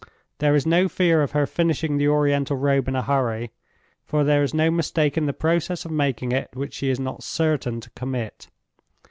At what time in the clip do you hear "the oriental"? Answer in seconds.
1.97-2.57